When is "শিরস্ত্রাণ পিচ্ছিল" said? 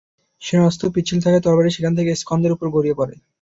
0.41-1.17